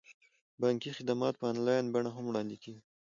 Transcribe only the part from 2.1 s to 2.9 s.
هم وړاندې کیږي.